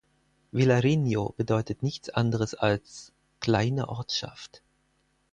[0.51, 4.63] Vilarinho bedeutet nichts anderes als „kleine Ortschaft“.